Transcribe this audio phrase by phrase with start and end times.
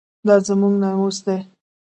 [0.27, 1.37] دا زموږ ناموس دی؟